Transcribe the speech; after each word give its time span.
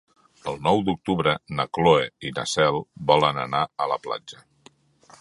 El 0.51 0.55
nou 0.67 0.79
d'octubre 0.87 1.33
na 1.59 1.67
Cloè 1.79 2.09
i 2.31 2.33
na 2.39 2.49
Cel 2.55 2.81
volen 3.13 3.45
anar 3.47 3.65
a 3.87 3.93
la 3.95 4.03
platja. 4.09 4.47